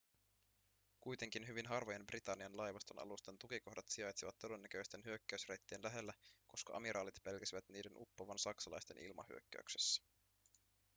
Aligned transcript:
kuitenkin 1.01 1.47
hyvin 1.47 1.65
harvojen 1.65 2.07
britannian 2.07 2.57
laivaston 2.57 2.99
alusten 3.01 3.37
tukikohdat 3.37 3.85
sijaitsivat 3.89 4.35
todennäköisten 4.39 5.05
hyökkäysreittien 5.05 5.83
lähellä 5.83 6.13
koska 6.47 6.77
amiraalit 6.77 7.15
pelkäsivät 7.23 7.65
niiden 7.69 7.93
uppoavan 7.95 8.39
saksalaisten 8.39 8.97
ilmahyökkäyksessä 8.97 10.01